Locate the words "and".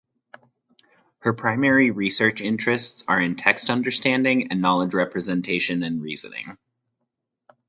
4.51-4.59, 5.83-6.01